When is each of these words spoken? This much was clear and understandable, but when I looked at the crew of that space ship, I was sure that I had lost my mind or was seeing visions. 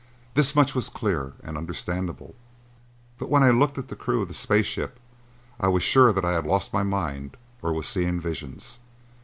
This 0.33 0.55
much 0.55 0.73
was 0.73 0.89
clear 0.89 1.33
and 1.43 1.55
understandable, 1.55 2.33
but 3.19 3.29
when 3.29 3.43
I 3.43 3.51
looked 3.51 3.77
at 3.77 3.89
the 3.89 3.95
crew 3.95 4.23
of 4.23 4.29
that 4.29 4.33
space 4.33 4.65
ship, 4.65 4.99
I 5.59 5.67
was 5.67 5.83
sure 5.83 6.11
that 6.11 6.25
I 6.25 6.31
had 6.31 6.47
lost 6.47 6.73
my 6.73 6.81
mind 6.81 7.37
or 7.61 7.71
was 7.71 7.85
seeing 7.85 8.19
visions. 8.19 8.79